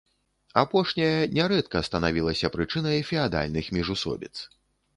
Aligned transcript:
Апошняе 0.61 1.17
нярэдка 1.39 1.83
станавілася 1.89 2.53
прычынай 2.57 2.99
феадальных 3.13 3.65
міжусобіц. 3.79 4.35